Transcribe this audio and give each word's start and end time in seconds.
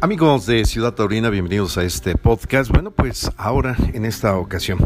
Amigos 0.00 0.46
de 0.46 0.64
Ciudad 0.64 0.94
Taurina, 0.94 1.28
bienvenidos 1.28 1.76
a 1.76 1.82
este 1.82 2.14
podcast. 2.14 2.70
Bueno, 2.70 2.92
pues 2.92 3.32
ahora 3.36 3.76
en 3.94 4.04
esta 4.04 4.36
ocasión 4.36 4.78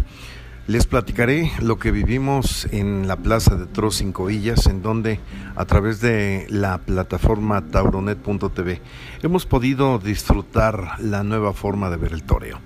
les 0.66 0.86
platicaré 0.86 1.52
lo 1.60 1.78
que 1.78 1.90
vivimos 1.90 2.66
en 2.72 3.06
la 3.06 3.16
Plaza 3.16 3.56
de 3.56 3.66
Tros 3.66 3.96
Cinco 3.96 4.24
Villas, 4.24 4.66
en 4.68 4.80
donde 4.80 5.20
a 5.54 5.66
través 5.66 6.00
de 6.00 6.46
la 6.48 6.78
plataforma 6.78 7.60
tauronet.tv 7.60 8.80
hemos 9.22 9.44
podido 9.44 9.98
disfrutar 9.98 10.98
la 10.98 11.22
nueva 11.22 11.52
forma 11.52 11.90
de 11.90 11.98
ver 11.98 12.14
el 12.14 12.22
toreo. 12.22 12.58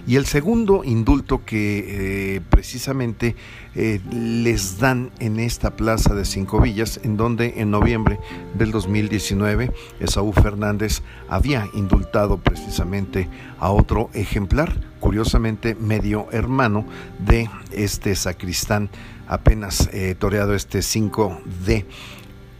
Y 0.07 0.17
el 0.17 0.27
segundo 0.27 0.83
indulto 0.85 1.45
que 1.45 2.43
precisamente 2.51 3.37
les 3.75 4.79
dan 4.79 5.11
en 5.19 5.41
esta 5.41 5.77
plaza 5.77 6.15
de 6.15 6.25
Cinco 6.25 6.61
Villas, 6.61 7.01
en 7.03 7.17
donde 7.17 7.55
en 7.57 7.71
noviembre 7.71 8.19
del 8.57 8.71
2019 8.71 9.73
Esaú 10.01 10.33
Fernández 10.33 11.03
había 11.29 11.69
indultado 11.75 12.39
precisamente 12.39 13.29
a 13.59 13.71
otro 13.71 14.11
ejemplar, 14.15 14.73
curiosamente 15.01 15.75
medio 15.75 16.27
hermano 16.33 16.85
de 17.19 17.49
este 17.73 18.15
sacristán, 18.15 18.91
apenas 19.27 19.89
eh, 19.93 20.15
toreado 20.19 20.55
este 20.55 20.83
5 20.83 21.41
de 21.67 21.87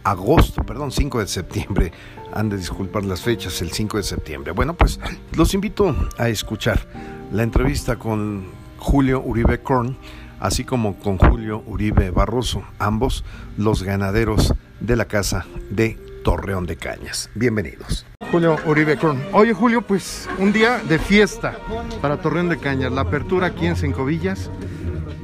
agosto, 0.05 0.63
perdón, 0.63 0.91
5 0.91 1.19
de 1.19 1.27
septiembre. 1.27 1.91
Han 2.33 2.49
de 2.49 2.57
disculpar 2.57 3.03
las 3.03 3.21
fechas, 3.21 3.61
el 3.61 3.71
5 3.71 3.97
de 3.97 4.03
septiembre. 4.03 4.51
Bueno, 4.53 4.75
pues 4.75 4.99
los 5.35 5.53
invito 5.53 5.93
a 6.17 6.29
escuchar 6.29 6.79
la 7.31 7.43
entrevista 7.43 7.97
con 7.97 8.45
Julio 8.77 9.21
Uribe 9.21 9.61
Korn, 9.61 9.97
así 10.39 10.63
como 10.63 10.97
con 10.97 11.17
Julio 11.17 11.63
Uribe 11.65 12.11
Barroso, 12.11 12.63
ambos 12.79 13.25
los 13.57 13.83
ganaderos 13.83 14.53
de 14.79 14.95
la 14.95 15.05
casa 15.05 15.45
de 15.69 15.97
Torreón 16.23 16.65
de 16.65 16.75
Cañas. 16.75 17.29
Bienvenidos. 17.35 18.05
Julio 18.31 18.57
Uribe 18.65 18.97
Cron. 18.97 19.21
Oye 19.31 19.53
Julio, 19.53 19.81
pues 19.81 20.27
un 20.39 20.51
día 20.51 20.79
de 20.79 20.99
fiesta 20.99 21.57
para 22.01 22.21
Torreón 22.21 22.49
de 22.49 22.57
Cañas. 22.57 22.91
La 22.91 23.01
apertura 23.01 23.47
aquí 23.47 23.65
en 23.65 23.75
Cinco 23.75 24.05
Villas, 24.05 24.49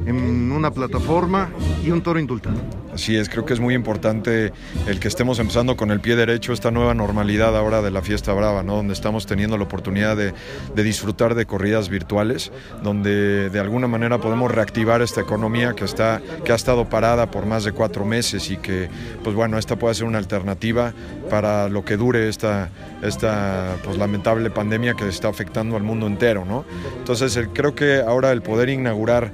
en 0.06 0.51
una 0.51 0.72
plataforma 0.72 1.50
y 1.84 1.91
un 1.91 2.01
toro 2.01 2.19
indultado. 2.19 2.56
Así 2.94 3.16
es, 3.16 3.29
creo 3.29 3.45
que 3.45 3.53
es 3.53 3.59
muy 3.59 3.73
importante 3.73 4.51
el 4.85 5.00
que 5.00 5.07
estemos 5.07 5.39
empezando 5.39 5.78
con 5.78 5.91
el 5.91 6.01
pie 6.01 6.17
derecho 6.17 6.51
esta 6.51 6.72
nueva 6.72 6.94
normalidad 6.94 7.56
ahora 7.56 7.81
de 7.81 7.89
la 7.89 8.01
fiesta 8.01 8.34
brava, 8.34 8.63
¿no? 8.63 8.75
donde 8.75 8.94
estamos 8.94 9.25
teniendo 9.25 9.57
la 9.57 9.63
oportunidad 9.63 10.17
de, 10.17 10.34
disfrutar 10.75 11.35
de 11.35 11.45
corridas 11.45 11.88
virtuales, 11.88 12.51
donde 12.84 13.50
de 13.50 13.59
alguna 13.59 13.88
manera 13.88 14.17
podemos 14.17 14.51
reactivar 14.51 15.01
esta 15.01 15.22
economía 15.22 15.73
que, 15.73 15.85
está, 15.85 16.22
que 16.44 16.51
ha 16.51 16.56
estado 16.56 16.89
parada 16.89 17.31
por 17.31 17.45
más 17.45 17.63
de 17.63 17.72
cuatro 17.72 18.03
meses 18.03 18.50
y 18.51 18.57
que, 18.57 18.89
pues 19.23 19.35
bueno, 19.35 19.57
esta 19.57 19.78
puede 19.78 19.95
ser 19.95 20.06
una 20.06 20.18
alternativa 20.18 20.94
para 21.29 21.69
lo 21.69 21.85
que 21.85 21.95
dure 21.95 22.28
esta, 22.28 22.69
esta 23.01 23.78
pues, 23.83 23.97
lamentable 23.97 24.50
pandemia 24.50 24.95
que 24.95 25.07
está 25.07 25.29
afectando 25.29 25.78
al 25.78 25.83
mundo 25.83 26.07
entero. 26.07 26.44
¿no? 26.45 26.66
Entonces, 26.97 27.39
creo 27.53 27.73
que 27.73 28.01
ahora 28.01 28.31
el 28.33 28.41
poder 28.41 28.69
inaugurar 28.69 29.31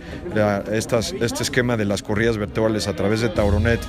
estas, 0.71 1.13
este 1.19 1.43
esquema 1.43 1.77
de 1.77 1.85
las 1.85 2.03
corridas 2.03 2.37
virtuales 2.37 2.87
a 2.87 2.95
través 2.95 3.21
de 3.21 3.31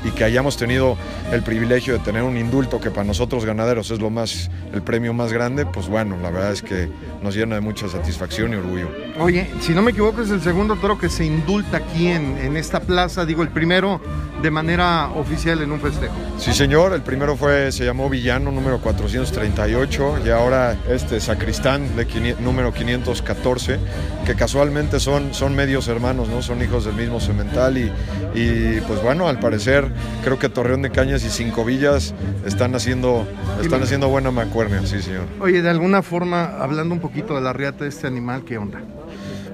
y 0.04 0.10
que 0.10 0.24
hayamos 0.24 0.56
tenido 0.56 0.96
el 1.32 1.42
privilegio 1.42 1.94
de 1.94 2.00
tener 2.00 2.22
un 2.22 2.36
indulto 2.36 2.80
que 2.80 2.90
para 2.90 3.04
nosotros 3.04 3.44
ganaderos 3.44 3.90
es 3.90 4.00
lo 4.00 4.10
más, 4.10 4.50
el 4.72 4.82
premio 4.82 5.12
más 5.14 5.32
grande, 5.32 5.64
pues 5.64 5.88
bueno, 5.88 6.16
la 6.22 6.30
verdad 6.30 6.52
es 6.52 6.62
que 6.62 6.88
nos 7.22 7.34
llena 7.34 7.54
de 7.54 7.60
mucha 7.60 7.88
satisfacción 7.88 8.52
y 8.52 8.56
orgullo. 8.56 8.88
Oye, 9.18 9.50
si 9.60 9.72
no 9.72 9.82
me 9.82 9.92
equivoco 9.92 10.22
es 10.22 10.30
el 10.30 10.42
segundo 10.42 10.76
toro 10.76 10.98
que 10.98 11.08
se 11.08 11.24
indulta 11.24 11.78
aquí 11.78 12.08
en, 12.08 12.38
en 12.38 12.56
esta 12.56 12.80
plaza, 12.80 13.24
digo 13.24 13.42
el 13.42 13.48
primero 13.48 14.00
de 14.42 14.50
manera 14.50 15.10
oficial 15.16 15.60
en 15.62 15.72
un 15.72 15.80
festejo. 15.80 16.14
Sí 16.38 16.52
señor, 16.52 16.92
el 16.92 17.02
primero 17.02 17.36
fue, 17.36 17.72
se 17.72 17.84
llamó 17.84 18.08
Villano 18.08 18.52
número 18.52 18.80
438 18.80 20.18
y 20.24 20.30
ahora 20.30 20.76
este 20.88 21.20
Sacristán 21.20 21.96
de 21.96 22.06
número 22.40 22.72
514, 22.72 23.78
que 24.24 24.34
casualmente 24.34 25.00
son, 25.00 25.34
son 25.34 25.54
medios 25.54 25.88
hermanos, 25.88 26.28
¿no? 26.28 26.42
Son 26.42 26.57
hijos 26.62 26.84
del 26.84 26.94
mismo 26.94 27.20
cemental 27.20 27.78
y, 27.78 27.92
y 28.34 28.80
pues 28.86 29.02
bueno, 29.02 29.28
al 29.28 29.38
parecer 29.38 29.86
creo 30.24 30.38
que 30.38 30.48
Torreón 30.48 30.82
de 30.82 30.90
Cañas 30.90 31.24
y 31.24 31.30
Cinco 31.30 31.64
Villas 31.64 32.14
están 32.44 32.74
haciendo, 32.74 33.26
están 33.62 33.82
haciendo 33.82 34.08
buena 34.08 34.30
macuernia, 34.30 34.84
sí 34.86 35.02
señor. 35.02 35.26
Oye, 35.40 35.62
de 35.62 35.70
alguna 35.70 36.02
forma, 36.02 36.44
hablando 36.60 36.94
un 36.94 37.00
poquito 37.00 37.34
de 37.34 37.40
la 37.40 37.52
riata 37.52 37.84
de 37.84 37.90
este 37.90 38.06
animal, 38.06 38.44
¿qué 38.44 38.58
onda? 38.58 38.80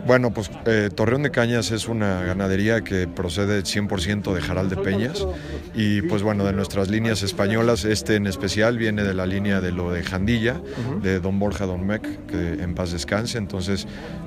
Bueno, 0.07 0.33
pues 0.33 0.51
eh, 0.67 0.91
Torreón 0.95 1.23
de 1.23 1.31
Cañas 1.31 1.71
es 1.71 1.89
una 1.89 2.23
ganadería 2.23 2.83
que 2.83 3.09
procede 3.09 3.63
100% 3.63 4.35
de 4.35 4.41
Jaral 4.43 4.69
de 4.69 4.77
Peñas 4.77 5.27
y 5.75 6.03
pues 6.03 6.23
bueno, 6.23 6.45
de 6.45 6.53
nuestras 6.53 6.91
líneas 6.91 7.23
españolas, 7.23 7.87
este 7.87 8.17
en 8.17 8.27
especial 8.27 8.77
viene 8.77 9.03
de 9.03 9.15
la 9.15 9.25
línea 9.25 9.63
de 9.63 9.73
lo 9.73 9.91
de 9.93 10.03
Jandilla, 10.03 10.61
de 11.03 11.21
Don 11.21 11.39
Borja 11.39 11.65
Don 11.65 11.87
Mec, 11.87 12.27
que 12.27 12.63
en 12.63 12.75
paz 12.75 12.93
descanse, 12.93 13.39
entonces, 13.39 13.87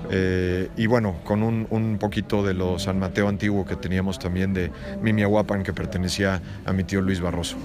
eh, 0.09 0.69
y 0.77 0.87
bueno, 0.87 1.17
con 1.23 1.43
un, 1.43 1.67
un, 1.69 1.99
poquito 1.99 2.43
de 2.43 2.55
lo 2.55 2.79
San 2.79 2.97
Mateo 2.97 3.27
antiguo 3.27 3.63
que 3.65 3.75
teníamos 3.75 4.17
también 4.17 4.53
de 4.53 4.71
Mimiahuapan, 5.01 5.61
que 5.61 5.73
pertenecía 5.73 6.41
a 6.65 6.73
mi 6.73 6.85
tío 6.85 7.01
Luis 7.01 7.21
Barroso. 7.21 7.55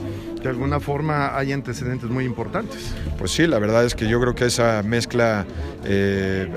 De 0.43 0.51
alguna 0.51 0.81
forma 0.81 1.37
hay 1.37 1.53
antecedentes 1.53 2.11
muy 2.11 2.25
importantes. 2.25 2.95
Pues 3.17 3.31
sí, 3.31 3.47
la 3.47 3.59
verdad 3.59 3.85
es 3.87 3.95
que 3.95 4.07
yo 4.07 4.21
creo 4.21 4.35
que 4.35 4.47
esa 4.47 4.83
mezcla 4.83 5.47
eh, 5.85 6.49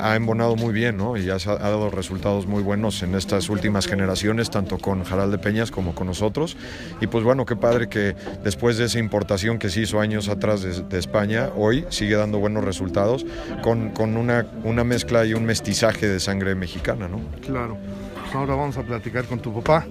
ha 0.00 0.16
embonado 0.16 0.56
muy 0.56 0.72
bien 0.72 0.85
y 0.86 1.30
ha, 1.30 1.38
dado 1.38 1.90
resultados 1.90 2.46
muy 2.46 2.62
buenos 2.62 3.02
en 3.02 3.16
estas 3.16 3.48
últimas 3.48 3.88
generaciones, 3.88 4.50
tanto 4.50 4.78
con 4.78 5.02
Jaral 5.02 5.32
de 5.32 5.38
Peñas 5.38 5.72
como 5.72 5.96
con 5.96 6.06
nosotros. 6.06 6.56
Y 7.00 7.08
pues 7.08 7.24
bueno, 7.24 7.44
qué 7.44 7.56
padre 7.56 7.88
que 7.88 8.14
después 8.44 8.78
de 8.78 8.84
esa 8.84 9.00
importación 9.00 9.58
que 9.58 9.68
se 9.68 9.80
hizo 9.80 9.98
años 9.98 10.28
atrás 10.28 10.62
de, 10.62 10.98
España, 10.98 11.50
hoy 11.56 11.84
sigue 11.88 12.14
dando 12.14 12.38
buenos 12.38 12.64
resultados 12.64 13.26
con, 13.62 13.90
con 13.90 14.16
una, 14.16 14.46
una, 14.62 14.84
mezcla 14.84 15.24
y 15.24 15.34
un 15.34 15.44
mestizaje 15.44 16.06
de 16.06 16.20
sangre 16.20 16.54
mexicana. 16.54 17.08
¿no? 17.08 17.20
Claro. 17.40 17.76
Pues 18.22 18.34
ahora 18.34 18.54
vamos 18.54 18.76
a 18.78 18.82
platicar 18.82 19.24
con 19.24 19.40
tu 19.40 19.52
papá. 19.52 19.86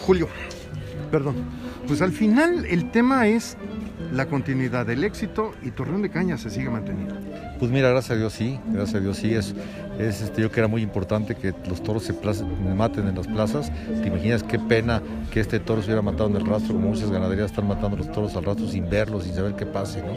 Julio, 0.00 0.28
perdón. 1.10 1.36
Pues 1.88 2.02
al 2.02 2.12
final 2.12 2.66
el 2.66 2.90
tema 2.92 3.26
es 3.26 3.56
la 4.12 4.26
continuidad 4.26 4.86
del 4.86 5.02
éxito 5.04 5.54
y 5.62 5.70
Torreón 5.72 6.02
de 6.02 6.10
Caña 6.10 6.38
se 6.38 6.50
sigue 6.50 6.70
manteniendo. 6.70 7.14
Pues 7.58 7.72
mira, 7.72 7.88
gracias 7.90 8.12
a 8.12 8.16
Dios 8.16 8.32
sí, 8.34 8.60
gracias 8.68 8.94
a 8.94 9.00
Dios 9.00 9.16
sí, 9.16 9.34
es, 9.34 9.52
es 9.98 10.22
este, 10.22 10.42
yo 10.42 10.50
que 10.52 10.60
era 10.60 10.68
muy 10.68 10.80
importante 10.80 11.34
que 11.34 11.52
los 11.68 11.82
toros 11.82 12.04
se 12.04 12.14
maten 12.76 13.08
en 13.08 13.16
las 13.16 13.26
plazas. 13.26 13.72
¿Te 14.00 14.06
imaginas 14.06 14.44
qué 14.44 14.60
pena 14.60 15.02
que 15.32 15.40
este 15.40 15.58
toro 15.58 15.82
se 15.82 15.86
hubiera 15.86 16.02
matado 16.02 16.28
en 16.30 16.36
el 16.36 16.46
rastro, 16.46 16.74
como 16.74 16.90
muchas 16.90 17.10
ganaderías 17.10 17.50
están 17.50 17.66
matando 17.66 17.96
los 17.96 18.10
toros 18.12 18.36
al 18.36 18.44
rastro 18.44 18.68
sin 18.68 18.88
verlos, 18.88 19.24
sin 19.24 19.34
saber 19.34 19.54
qué 19.54 19.66
pase, 19.66 20.02
¿no? 20.02 20.14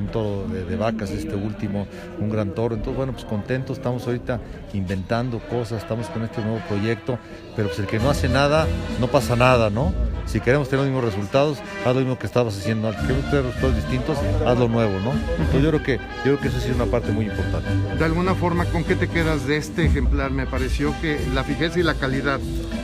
Un 0.00 0.06
toro 0.06 0.46
de, 0.46 0.76
vacas, 0.76 1.10
este 1.10 1.34
último, 1.34 1.88
un 2.20 2.30
gran 2.30 2.54
toro. 2.54 2.76
Entonces, 2.76 2.96
bueno, 2.96 3.12
pues 3.12 3.24
contentos, 3.24 3.78
estamos 3.78 4.06
ahorita 4.06 4.40
inventando 4.72 5.40
cosas, 5.40 5.82
estamos 5.82 6.06
con 6.08 6.22
este 6.22 6.40
nuevo 6.42 6.60
proyecto, 6.68 7.18
pero 7.56 7.68
pues 7.68 7.80
el 7.80 7.86
que 7.86 7.98
no 7.98 8.10
hace 8.10 8.28
nada, 8.28 8.68
no 9.00 9.08
pasa 9.08 9.34
nada, 9.34 9.68
¿no? 9.68 9.92
Si 10.26 10.40
queremos 10.40 10.68
tener 10.68 10.84
los 10.84 10.92
mismos 10.92 11.12
resultados, 11.12 11.58
haz 11.84 11.94
lo 11.94 12.00
mismo 12.00 12.18
que 12.18 12.26
estabas 12.26 12.56
haciendo 12.56 12.88
antes. 12.88 13.02
Queremos 13.02 13.30
tener 13.30 13.44
resultados 13.44 13.76
distintos, 13.76 14.18
haz 14.46 14.58
lo 14.58 14.68
nuevo, 14.68 14.98
¿no? 15.00 15.12
Entonces 15.12 15.62
yo 15.62 15.68
creo 15.70 15.82
que, 15.82 15.96
yo 15.96 16.22
creo 16.22 16.40
que 16.40 16.48
eso 16.48 16.58
es 16.58 16.74
una 16.74 16.83
parte 16.86 17.12
muy 17.12 17.26
importante. 17.26 17.68
De 17.98 18.04
alguna 18.04 18.34
forma, 18.34 18.64
¿con 18.66 18.84
qué 18.84 18.94
te 18.94 19.08
quedas 19.08 19.46
de 19.46 19.56
este 19.56 19.86
ejemplar? 19.86 20.30
Me 20.30 20.46
pareció 20.46 20.94
que 21.00 21.18
la 21.34 21.44
fijeza 21.44 21.80
y 21.80 21.82
la 21.82 21.94
calidad. 21.94 22.40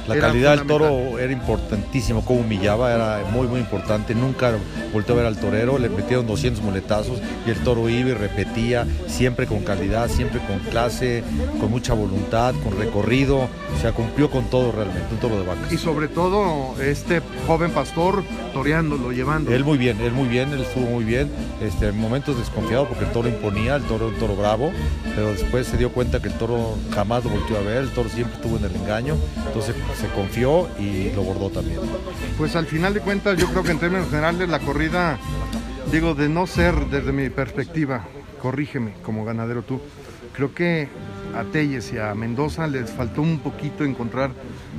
La 0.08 0.18
calidad 0.18 0.56
del 0.56 0.66
toro 0.66 1.18
era 1.18 1.32
importantísimo, 1.32 2.24
cómo 2.24 2.40
humillaba, 2.40 2.92
era 2.94 3.30
muy, 3.30 3.46
muy 3.46 3.60
importante. 3.60 4.14
Nunca 4.14 4.52
volteó 4.92 5.14
a 5.14 5.18
ver 5.18 5.26
al 5.26 5.36
torero, 5.38 5.78
le 5.78 5.88
metieron 5.88 6.26
200 6.26 6.62
muletazos 6.62 7.20
y 7.46 7.50
el 7.50 7.58
toro 7.58 7.88
iba 7.88 8.10
y 8.10 8.14
repetía, 8.14 8.86
siempre 9.06 9.46
con 9.46 9.60
calidad, 9.60 10.08
siempre 10.08 10.40
con 10.40 10.58
clase, 10.70 11.22
con 11.60 11.70
mucha 11.70 11.94
voluntad, 11.94 12.54
con 12.64 12.78
recorrido. 12.78 13.48
O 13.76 13.80
sea, 13.80 13.92
cumplió 13.92 14.30
con 14.30 14.44
todo 14.44 14.72
realmente, 14.72 15.06
un 15.12 15.18
toro 15.18 15.38
de 15.38 15.46
vacas. 15.46 15.72
Y 15.72 15.78
sobre 15.78 16.08
todo, 16.08 16.74
este 16.80 17.22
joven 17.46 17.70
pastor 17.70 18.22
toreándolo, 18.52 19.12
llevando. 19.12 19.52
Él 19.52 19.64
muy 19.64 19.78
bien, 19.78 20.00
él 20.00 20.12
muy 20.12 20.28
bien, 20.28 20.52
él 20.52 20.60
estuvo 20.60 20.86
muy 20.86 21.04
bien. 21.04 21.30
Este, 21.60 21.88
en 21.88 21.98
momentos 21.98 22.38
desconfiado 22.38 22.88
porque 22.88 23.04
el 23.04 23.12
toro 23.12 23.28
imponía, 23.28 23.76
el 23.76 23.82
toro 23.82 24.06
era 24.06 24.14
un 24.14 24.20
toro 24.20 24.36
bravo, 24.36 24.72
pero 25.14 25.28
después 25.28 25.66
se 25.66 25.76
dio 25.76 25.92
cuenta 25.92 26.20
que 26.20 26.28
el 26.28 26.34
toro 26.34 26.76
jamás 26.94 27.24
lo 27.24 27.30
volvió 27.30 27.58
a 27.58 27.60
ver, 27.60 27.78
el 27.78 27.90
toro 27.90 28.08
siempre 28.08 28.34
estuvo 28.36 28.56
en 28.56 28.64
el 28.64 28.74
engaño, 28.74 29.16
entonces 29.46 29.74
se 29.94 30.08
confió 30.08 30.68
y 30.78 31.10
lo 31.14 31.22
bordó 31.22 31.50
también. 31.50 31.80
Pues 32.38 32.56
al 32.56 32.66
final 32.66 32.94
de 32.94 33.00
cuentas 33.00 33.38
yo 33.38 33.46
creo 33.48 33.62
que 33.62 33.72
en 33.72 33.78
términos 33.78 34.08
generales 34.08 34.48
la 34.48 34.60
corrida, 34.60 35.18
digo, 35.90 36.14
de 36.14 36.28
no 36.28 36.46
ser 36.46 36.74
desde 36.86 37.12
mi 37.12 37.30
perspectiva, 37.30 38.04
corrígeme 38.40 38.94
como 39.02 39.24
ganadero 39.24 39.62
tú, 39.62 39.80
creo 40.32 40.54
que 40.54 40.88
a 41.36 41.44
Telles 41.44 41.92
y 41.92 41.98
a 41.98 42.14
Mendoza 42.14 42.66
les 42.66 42.90
faltó 42.90 43.22
un 43.22 43.40
poquito 43.40 43.84
encontrar 43.84 44.30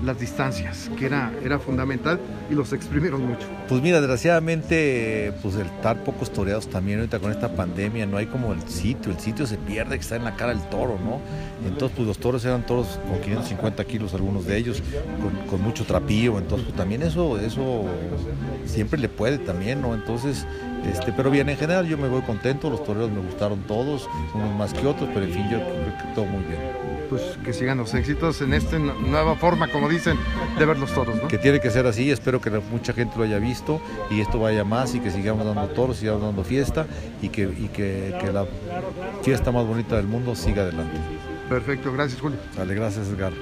las 0.03 0.19
distancias, 0.19 0.89
que 0.97 1.05
era, 1.05 1.31
era 1.43 1.59
fundamental 1.59 2.19
y 2.49 2.55
los 2.55 2.73
exprimieron 2.73 3.25
mucho. 3.27 3.47
Pues 3.67 3.81
mira, 3.81 3.99
desgraciadamente, 3.99 5.33
pues 5.41 5.55
el 5.55 5.67
estar 5.67 6.03
pocos 6.03 6.31
toreados 6.31 6.67
también 6.67 6.99
ahorita 6.99 7.19
con 7.19 7.31
esta 7.31 7.55
pandemia, 7.55 8.05
no 8.05 8.17
hay 8.17 8.25
como 8.25 8.51
el 8.53 8.61
sitio, 8.67 9.11
el 9.11 9.19
sitio 9.19 9.45
se 9.45 9.57
pierde, 9.57 9.95
que 9.95 10.01
está 10.01 10.15
en 10.15 10.23
la 10.23 10.35
cara 10.35 10.53
del 10.53 10.63
toro, 10.69 10.97
¿no? 11.03 11.19
Entonces, 11.67 11.95
pues 11.95 12.07
los 12.07 12.17
toros 12.17 12.43
eran 12.45 12.65
toros 12.65 12.99
con 13.07 13.21
550 13.21 13.83
kilos, 13.85 14.13
algunos 14.13 14.45
de 14.45 14.57
ellos, 14.57 14.81
con, 15.21 15.47
con 15.47 15.61
mucho 15.61 15.85
trapío, 15.85 16.37
entonces 16.37 16.65
pues, 16.65 16.77
también 16.77 17.03
eso, 17.03 17.39
eso 17.39 17.85
siempre 18.65 18.99
le 18.99 19.09
puede 19.09 19.37
también, 19.37 19.81
¿no? 19.81 19.93
Entonces, 19.93 20.45
este, 20.85 21.11
pero 21.11 21.29
bien, 21.29 21.47
en 21.49 21.57
general 21.57 21.87
yo 21.87 21.97
me 21.97 22.07
voy 22.07 22.21
contento, 22.21 22.69
los 22.69 22.83
toreros 22.83 23.11
me 23.11 23.21
gustaron 23.21 23.59
todos, 23.67 24.09
unos 24.33 24.55
más 24.55 24.73
que 24.73 24.85
otros, 24.87 25.09
pero 25.13 25.25
en 25.25 25.31
fin, 25.31 25.43
yo 25.49 25.57
creo 25.59 25.97
que 25.97 26.15
todo 26.15 26.25
muy 26.25 26.43
bien. 26.45 26.90
Pues 27.11 27.37
que 27.43 27.51
sigan 27.51 27.77
los 27.77 27.93
éxitos 27.93 28.41
en 28.41 28.53
esta 28.53 28.79
nueva 28.79 29.35
forma, 29.35 29.67
como 29.67 29.89
dicen, 29.89 30.17
de 30.57 30.65
ver 30.65 30.79
los 30.79 30.93
toros, 30.93 31.21
¿no? 31.21 31.27
Que 31.27 31.37
tiene 31.37 31.59
que 31.59 31.69
ser 31.69 31.85
así, 31.85 32.09
espero 32.09 32.39
que 32.39 32.49
mucha 32.49 32.93
gente 32.93 33.17
lo 33.17 33.25
haya 33.25 33.37
visto 33.37 33.81
y 34.09 34.21
esto 34.21 34.39
vaya 34.39 34.63
más 34.63 34.95
y 34.95 35.01
que 35.01 35.11
sigamos 35.11 35.45
dando 35.45 35.67
toros, 35.73 35.97
sigamos 35.97 36.21
dando 36.21 36.45
fiesta 36.45 36.87
y 37.21 37.27
que, 37.27 37.41
y 37.41 37.67
que, 37.67 38.17
que 38.21 38.31
la 38.31 38.45
fiesta 39.23 39.51
más 39.51 39.67
bonita 39.67 39.97
del 39.97 40.07
mundo 40.07 40.35
siga 40.35 40.61
adelante. 40.61 40.95
Perfecto, 41.49 41.91
gracias 41.91 42.21
Julio. 42.21 42.37
Dale, 42.55 42.75
gracias 42.75 43.09
Edgar. 43.09 43.33